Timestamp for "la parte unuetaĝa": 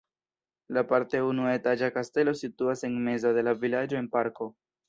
0.77-1.91